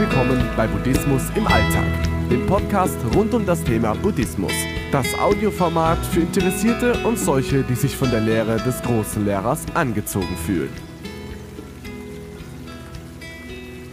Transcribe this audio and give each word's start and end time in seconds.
willkommen 0.00 0.42
bei 0.56 0.66
Buddhismus 0.66 1.24
im 1.34 1.46
Alltag, 1.46 1.84
dem 2.30 2.46
Podcast 2.46 2.96
rund 3.14 3.34
um 3.34 3.44
das 3.44 3.62
Thema 3.62 3.92
Buddhismus. 3.92 4.52
Das 4.90 5.06
Audioformat 5.18 5.98
für 6.06 6.20
Interessierte 6.20 6.94
und 7.06 7.18
solche, 7.18 7.62
die 7.62 7.74
sich 7.74 7.94
von 7.94 8.10
der 8.10 8.20
Lehre 8.20 8.56
des 8.56 8.80
großen 8.80 9.26
Lehrers 9.26 9.66
angezogen 9.74 10.38
fühlen. 10.46 10.72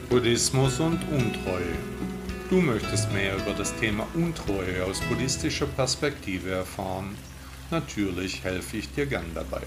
Buddhismus 0.10 0.80
und 0.80 1.02
Untreue. 1.12 1.76
Du 2.50 2.62
möchtest 2.62 3.12
mehr 3.12 3.36
über 3.36 3.52
das 3.52 3.76
Thema 3.76 4.08
Untreue 4.14 4.86
aus 4.86 5.02
buddhistischer 5.02 5.66
Perspektive 5.66 6.52
erfahren. 6.52 7.18
Natürlich 7.70 8.46
helfe 8.46 8.78
ich 8.78 8.94
dir 8.94 9.08
gern 9.08 9.26
dabei. 9.36 9.64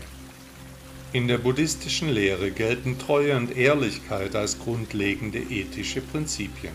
In 1.12 1.27
der 1.27 1.38
buddhistischen 1.38 2.08
Lehre 2.08 2.52
gelten 2.52 2.96
Treue 2.96 3.36
und 3.36 3.56
Ehrlichkeit 3.56 4.36
als 4.36 4.61
grundlegende 4.61 5.40
ethische 5.40 6.00
Prinzipien. 6.00 6.75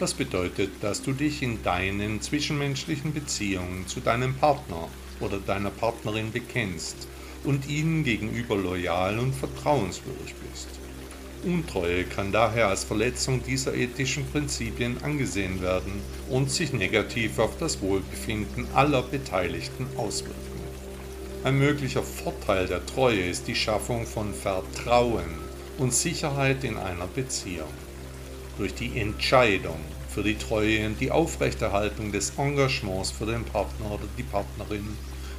Das 0.00 0.12
bedeutet, 0.12 0.72
dass 0.80 1.02
du 1.02 1.12
dich 1.12 1.40
in 1.40 1.62
deinen 1.62 2.20
zwischenmenschlichen 2.20 3.14
Beziehungen 3.14 3.86
zu 3.86 4.00
deinem 4.00 4.34
Partner 4.34 4.88
oder 5.20 5.38
deiner 5.38 5.70
Partnerin 5.70 6.32
bekennst 6.32 7.06
und 7.44 7.68
ihnen 7.68 8.02
gegenüber 8.02 8.56
loyal 8.56 9.20
und 9.20 9.32
vertrauenswürdig 9.32 10.34
bist. 10.50 10.66
Untreue 11.44 12.02
kann 12.02 12.32
daher 12.32 12.70
als 12.70 12.82
Verletzung 12.82 13.40
dieser 13.44 13.72
ethischen 13.72 14.26
Prinzipien 14.32 14.96
angesehen 15.04 15.62
werden 15.62 15.92
und 16.28 16.50
sich 16.50 16.72
negativ 16.72 17.38
auf 17.38 17.56
das 17.60 17.80
Wohlbefinden 17.80 18.66
aller 18.74 19.02
Beteiligten 19.02 19.86
auswirken. 19.96 20.53
Ein 21.44 21.58
möglicher 21.58 22.02
Vorteil 22.02 22.66
der 22.66 22.86
Treue 22.86 23.28
ist 23.28 23.46
die 23.48 23.54
Schaffung 23.54 24.06
von 24.06 24.32
Vertrauen 24.32 25.26
und 25.76 25.92
Sicherheit 25.92 26.64
in 26.64 26.78
einer 26.78 27.06
Beziehung. 27.06 27.68
Durch 28.56 28.72
die 28.72 28.98
Entscheidung 28.98 29.76
für 30.08 30.22
die 30.22 30.38
Treue 30.38 30.86
und 30.86 30.98
die 31.02 31.10
Aufrechterhaltung 31.10 32.12
des 32.12 32.32
Engagements 32.38 33.10
für 33.10 33.26
den 33.26 33.44
Partner 33.44 33.90
oder 33.90 34.06
die 34.16 34.22
Partnerin 34.22 34.96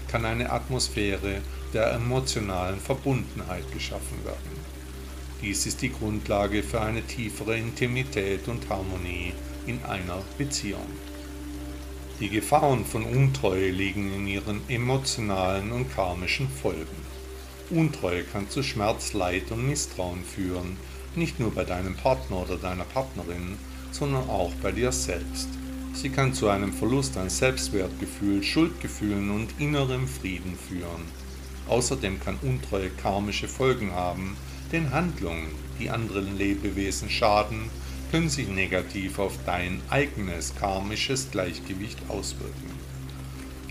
kann 0.07 0.25
eine 0.25 0.51
Atmosphäre 0.51 1.41
der 1.73 1.93
emotionalen 1.93 2.79
Verbundenheit 2.79 3.65
geschaffen 3.73 4.23
werden. 4.23 4.59
Dies 5.41 5.65
ist 5.65 5.81
die 5.81 5.91
Grundlage 5.91 6.61
für 6.61 6.81
eine 6.81 7.01
tiefere 7.01 7.57
Intimität 7.57 8.47
und 8.47 8.69
Harmonie 8.69 9.33
in 9.65 9.83
einer 9.85 10.21
Beziehung. 10.37 10.85
Die 12.21 12.29
Gefahren 12.29 12.85
von 12.85 13.03
Untreue 13.03 13.71
liegen 13.71 14.13
in 14.13 14.25
ihren 14.25 14.61
emotionalen 14.69 15.73
und 15.73 15.93
karmischen 15.93 16.47
Folgen. 16.47 16.95
Untreue 17.69 18.23
kann 18.23 18.49
zu 18.49 18.63
Schmerz, 18.63 19.11
Leid 19.11 19.51
und 19.51 19.67
Misstrauen 19.67 20.23
führen, 20.23 20.77
nicht 21.17 21.41
nur 21.41 21.53
bei 21.53 21.65
deinem 21.65 21.93
Partner 21.97 22.43
oder 22.43 22.55
deiner 22.55 22.85
Partnerin, 22.85 23.57
sondern 23.91 24.29
auch 24.29 24.53
bei 24.63 24.71
dir 24.71 24.93
selbst. 24.93 25.49
Sie 25.93 26.09
kann 26.09 26.33
zu 26.33 26.47
einem 26.47 26.71
Verlust 26.71 27.17
an 27.17 27.29
Selbstwertgefühl, 27.29 28.43
Schuldgefühlen 28.43 29.29
und 29.31 29.49
innerem 29.59 30.07
Frieden 30.07 30.57
führen. 30.69 31.03
Außerdem 31.67 32.21
kann 32.21 32.39
Untreue 32.41 32.91
karmische 32.91 33.49
Folgen 33.49 33.91
haben, 33.91 34.37
denn 34.71 34.91
Handlungen, 34.91 35.49
die 35.79 35.89
anderen 35.89 36.37
Lebewesen 36.37 37.09
schaden, 37.09 37.69
können 38.15 38.29
sich 38.29 38.47
negativ 38.47 39.19
auf 39.19 39.33
dein 39.45 39.81
eigenes 39.89 40.55
karmisches 40.55 41.31
Gleichgewicht 41.31 41.97
auswirken. 42.07 42.71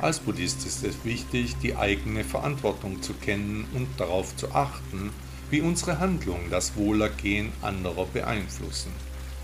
Als 0.00 0.18
Buddhist 0.18 0.66
ist 0.66 0.84
es 0.84 1.02
wichtig, 1.02 1.56
die 1.62 1.76
eigene 1.76 2.24
Verantwortung 2.24 3.00
zu 3.00 3.14
kennen 3.14 3.66
und 3.72 3.88
darauf 3.96 4.36
zu 4.36 4.52
achten, 4.52 5.12
wie 5.48 5.62
unsere 5.62 5.98
Handlungen 5.98 6.50
das 6.50 6.76
Wohlergehen 6.76 7.52
anderer 7.62 8.04
beeinflussen. 8.04 8.92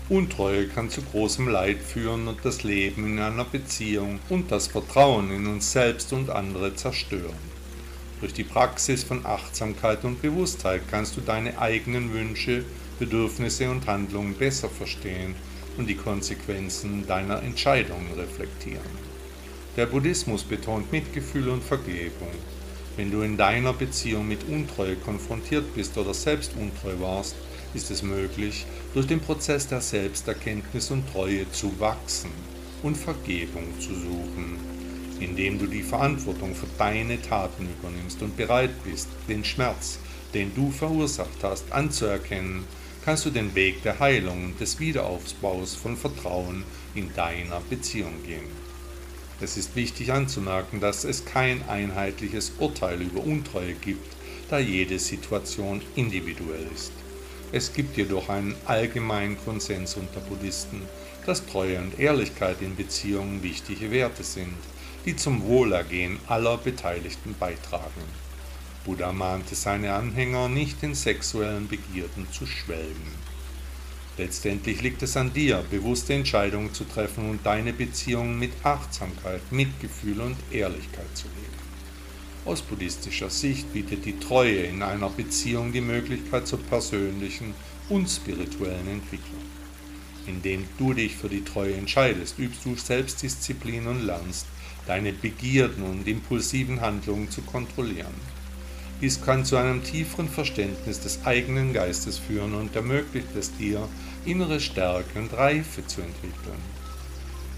Untreue 0.07 0.67
kann 0.67 0.91
zu 0.91 1.01
großem 1.01 1.47
Leid 1.47 1.79
führen 1.79 2.27
und 2.27 2.45
das 2.45 2.61
Leben 2.61 3.07
in 3.07 3.17
einer 3.17 3.45
Beziehung 3.45 4.19
und 4.29 4.51
das 4.51 4.67
Vertrauen 4.67 5.31
in 5.31 5.47
uns 5.47 5.71
selbst 5.71 6.13
und 6.13 6.29
andere 6.29 6.75
zerstören. 6.75 7.49
Durch 8.19 8.33
die 8.35 8.43
Praxis 8.43 9.03
von 9.03 9.25
Achtsamkeit 9.25 10.03
und 10.03 10.21
Bewusstheit 10.21 10.83
kannst 10.91 11.17
du 11.17 11.21
deine 11.21 11.57
eigenen 11.57 12.13
Wünsche 12.13 12.65
Bedürfnisse 13.01 13.67
und 13.67 13.87
Handlungen 13.87 14.35
besser 14.35 14.69
verstehen 14.69 15.33
und 15.75 15.89
die 15.89 15.95
Konsequenzen 15.95 17.07
deiner 17.07 17.41
Entscheidungen 17.41 18.13
reflektieren. 18.15 18.91
Der 19.75 19.87
Buddhismus 19.87 20.43
betont 20.43 20.91
Mitgefühl 20.91 21.49
und 21.49 21.63
Vergebung. 21.63 22.29
Wenn 22.97 23.09
du 23.09 23.21
in 23.21 23.37
deiner 23.37 23.73
Beziehung 23.73 24.27
mit 24.27 24.47
Untreue 24.47 24.97
konfrontiert 24.97 25.73
bist 25.73 25.97
oder 25.97 26.13
selbst 26.13 26.51
untreu 26.55 26.99
warst, 26.99 27.35
ist 27.73 27.89
es 27.89 28.03
möglich, 28.03 28.67
durch 28.93 29.07
den 29.07 29.19
Prozess 29.19 29.67
der 29.67 29.81
Selbsterkenntnis 29.81 30.91
und 30.91 31.11
Treue 31.11 31.51
zu 31.51 31.79
wachsen 31.79 32.29
und 32.83 32.95
Vergebung 32.95 33.63
zu 33.79 33.95
suchen, 33.95 34.59
indem 35.19 35.57
du 35.57 35.65
die 35.65 35.81
Verantwortung 35.81 36.53
für 36.53 36.67
deine 36.77 37.19
Taten 37.19 37.67
übernimmst 37.79 38.21
und 38.21 38.37
bereit 38.37 38.83
bist, 38.83 39.07
den 39.27 39.43
Schmerz, 39.43 39.97
den 40.35 40.53
du 40.53 40.69
verursacht 40.69 41.41
hast, 41.41 41.71
anzuerkennen 41.71 42.63
kannst 43.03 43.25
du 43.25 43.29
den 43.29 43.55
Weg 43.55 43.83
der 43.83 43.99
Heilung 43.99 44.45
und 44.45 44.59
des 44.59 44.79
Wiederaufbaus 44.79 45.75
von 45.75 45.97
Vertrauen 45.97 46.63
in 46.93 47.13
deiner 47.13 47.59
Beziehung 47.61 48.23
gehen. 48.25 48.47
Es 49.41 49.57
ist 49.57 49.75
wichtig 49.75 50.11
anzumerken, 50.11 50.79
dass 50.79 51.03
es 51.03 51.25
kein 51.25 51.67
einheitliches 51.67 52.53
Urteil 52.59 53.01
über 53.01 53.23
Untreue 53.23 53.73
gibt, 53.73 54.15
da 54.49 54.59
jede 54.59 54.99
Situation 54.99 55.81
individuell 55.95 56.67
ist. 56.75 56.91
Es 57.51 57.73
gibt 57.73 57.97
jedoch 57.97 58.29
einen 58.29 58.55
allgemeinen 58.65 59.37
Konsens 59.43 59.95
unter 59.95 60.19
Buddhisten, 60.21 60.83
dass 61.25 61.45
Treue 61.45 61.79
und 61.79 61.99
Ehrlichkeit 61.99 62.61
in 62.61 62.75
Beziehungen 62.75 63.41
wichtige 63.41 63.91
Werte 63.91 64.23
sind, 64.23 64.57
die 65.05 65.15
zum 65.15 65.43
Wohlergehen 65.43 66.19
aller 66.27 66.57
Beteiligten 66.57 67.35
beitragen. 67.39 68.03
Buddha 68.85 69.11
mahnte 69.11 69.55
seine 69.55 69.93
Anhänger 69.93 70.49
nicht 70.49 70.81
in 70.81 70.95
sexuellen 70.95 71.67
Begierden 71.67 72.25
zu 72.31 72.47
schwelgen. 72.47 73.11
Letztendlich 74.17 74.81
liegt 74.81 75.03
es 75.03 75.15
an 75.15 75.33
dir, 75.33 75.63
bewusste 75.69 76.13
Entscheidungen 76.13 76.73
zu 76.73 76.83
treffen 76.83 77.29
und 77.29 77.45
deine 77.45 77.73
Beziehungen 77.73 78.37
mit 78.37 78.51
Achtsamkeit, 78.63 79.41
Mitgefühl 79.51 80.19
und 80.21 80.35
Ehrlichkeit 80.51 81.15
zu 81.15 81.27
leben. 81.27 81.61
Aus 82.43 82.61
buddhistischer 82.61 83.29
Sicht 83.29 83.71
bietet 83.71 84.05
die 84.05 84.19
Treue 84.19 84.63
in 84.63 84.81
einer 84.81 85.09
Beziehung 85.09 85.71
die 85.71 85.81
Möglichkeit 85.81 86.47
zur 86.47 86.59
persönlichen 86.59 87.53
und 87.89 88.09
spirituellen 88.09 88.87
Entwicklung. 88.87 89.41
Indem 90.25 90.65
du 90.77 90.93
dich 90.93 91.15
für 91.15 91.29
die 91.29 91.43
Treue 91.43 91.75
entscheidest, 91.75 92.39
übst 92.39 92.65
du 92.65 92.75
Selbstdisziplin 92.75 93.85
und 93.87 94.05
lernst, 94.05 94.47
deine 94.87 95.13
Begierden 95.13 95.83
und 95.83 96.07
impulsiven 96.07 96.81
Handlungen 96.81 97.29
zu 97.29 97.41
kontrollieren. 97.43 98.40
Dies 99.01 99.19
kann 99.19 99.43
zu 99.43 99.57
einem 99.57 99.83
tieferen 99.83 100.29
Verständnis 100.29 100.99
des 100.99 101.25
eigenen 101.25 101.73
Geistes 101.73 102.19
führen 102.19 102.53
und 102.53 102.75
ermöglicht 102.75 103.35
es 103.35 103.51
dir, 103.57 103.89
innere 104.25 104.59
Stärke 104.59 105.17
und 105.17 105.33
Reife 105.33 105.85
zu 105.87 106.01
entwickeln. 106.01 106.61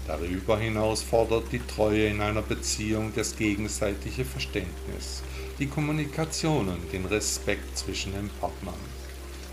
Darüber 0.06 0.58
hinaus 0.58 1.02
fordert 1.02 1.52
die 1.52 1.60
Treue 1.60 2.06
in 2.06 2.22
einer 2.22 2.40
Beziehung 2.40 3.12
das 3.14 3.36
gegenseitige 3.36 4.24
Verständnis, 4.24 5.22
die 5.58 5.66
Kommunikation 5.66 6.68
und 6.68 6.92
den 6.92 7.04
Respekt 7.04 7.76
zwischen 7.76 8.12
den 8.12 8.30
Partnern. 8.40 8.74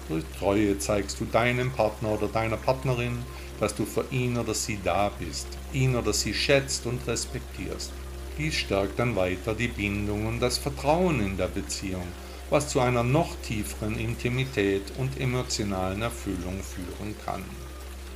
Durch 0.08 0.23
Treue 0.40 0.79
zeigst 0.79 1.19
du 1.19 1.25
deinem 1.25 1.72
Partner 1.72 2.09
oder 2.09 2.28
deiner 2.28 2.58
Partnerin, 2.58 3.18
dass 3.59 3.75
du 3.75 3.85
für 3.85 4.06
ihn 4.12 4.38
oder 4.38 4.53
sie 4.53 4.79
da 4.84 5.09
bist, 5.09 5.47
ihn 5.73 5.96
oder 5.96 6.13
sie 6.13 6.34
schätzt 6.34 6.85
und 6.85 7.06
respektierst. 7.06 7.91
Dies 8.38 8.56
stärkt 8.56 8.97
dann 8.97 9.16
weiter 9.16 9.53
die 9.53 9.68
Bindung 9.68 10.25
und 10.25 10.40
das 10.40 10.58
Vertrauen 10.58 11.19
in 11.19 11.38
der 11.38 11.47
Beziehung, 11.47 12.08
was 12.50 12.69
zu 12.69 12.80
einer 12.80 13.03
noch 13.03 13.36
tieferen 13.42 13.97
Intimität 13.97 14.84
und 14.97 15.20
emotionalen 15.20 16.02
Erfüllung 16.02 16.61
führen 16.64 17.16
kann. 17.26 17.44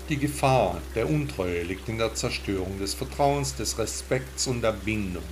Die 0.08 0.18
Gefahr 0.18 0.82
der 0.94 1.10
Untreue 1.10 1.64
liegt 1.64 1.90
in 1.90 1.98
der 1.98 2.14
Zerstörung 2.14 2.80
des 2.80 2.94
Vertrauens, 2.94 3.56
des 3.56 3.78
Respekts 3.78 4.48
und 4.48 4.62
der 4.62 4.74
Bindung 4.74 5.24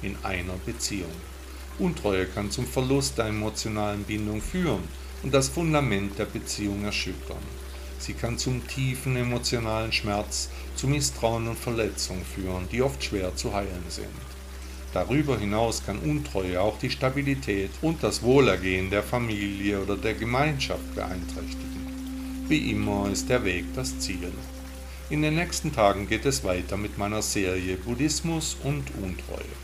in 0.00 0.16
einer 0.22 0.54
Beziehung. 0.64 1.12
Untreue 1.78 2.26
kann 2.26 2.50
zum 2.50 2.66
Verlust 2.66 3.18
der 3.18 3.26
emotionalen 3.26 4.04
Bindung 4.04 4.40
führen 4.40 4.82
und 5.22 5.32
das 5.32 5.48
Fundament 5.48 6.18
der 6.18 6.26
Beziehung 6.26 6.84
erschüttern. 6.84 7.42
Sie 8.02 8.14
kann 8.14 8.36
zum 8.36 8.66
tiefen 8.66 9.14
emotionalen 9.14 9.92
Schmerz, 9.92 10.48
zu 10.74 10.88
Misstrauen 10.88 11.46
und 11.46 11.56
Verletzung 11.56 12.24
führen, 12.24 12.68
die 12.72 12.82
oft 12.82 13.04
schwer 13.04 13.36
zu 13.36 13.54
heilen 13.54 13.84
sind. 13.90 14.08
Darüber 14.92 15.38
hinaus 15.38 15.86
kann 15.86 16.00
Untreue 16.00 16.60
auch 16.60 16.80
die 16.80 16.90
Stabilität 16.90 17.70
und 17.80 18.02
das 18.02 18.24
Wohlergehen 18.24 18.90
der 18.90 19.04
Familie 19.04 19.80
oder 19.80 19.96
der 19.96 20.14
Gemeinschaft 20.14 20.96
beeinträchtigen. 20.96 22.42
Wie 22.48 22.72
immer 22.72 23.08
ist 23.08 23.28
der 23.28 23.44
Weg 23.44 23.66
das 23.76 23.96
Ziel. 24.00 24.32
In 25.08 25.22
den 25.22 25.36
nächsten 25.36 25.72
Tagen 25.72 26.08
geht 26.08 26.26
es 26.26 26.42
weiter 26.42 26.76
mit 26.76 26.98
meiner 26.98 27.22
Serie 27.22 27.76
Buddhismus 27.76 28.56
und 28.64 28.82
Untreue. 29.00 29.54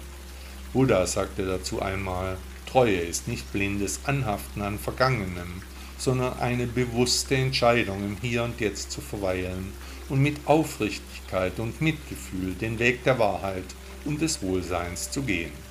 Buddha 0.72 1.08
sagte 1.08 1.44
dazu 1.44 1.82
einmal, 1.82 2.36
Treue 2.70 3.00
ist 3.00 3.26
nicht 3.26 3.50
blindes 3.52 3.98
Anhaften 4.04 4.62
an 4.62 4.78
Vergangenem, 4.78 5.62
sondern 5.98 6.38
eine 6.38 6.66
bewusste 6.66 7.36
Entscheidung, 7.36 8.02
im 8.04 8.16
Hier 8.20 8.44
und 8.44 8.60
Jetzt 8.60 8.92
zu 8.92 9.00
verweilen 9.00 9.72
und 10.08 10.22
mit 10.22 10.36
Aufrichtigkeit 10.46 11.58
und 11.58 11.80
Mitgefühl 11.80 12.54
den 12.54 12.78
Weg 12.78 13.04
der 13.04 13.18
Wahrheit 13.18 13.64
und 14.04 14.20
des 14.20 14.40
Wohlseins 14.42 15.10
zu 15.10 15.22
gehen. 15.22 15.67